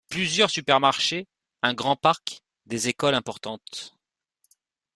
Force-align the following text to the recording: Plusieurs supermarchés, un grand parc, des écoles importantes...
Plusieurs 0.09 0.49
supermarchés, 0.49 1.27
un 1.61 1.75
grand 1.75 1.95
parc, 1.95 2.41
des 2.65 2.87
écoles 2.87 3.13
importantes... 3.13 3.95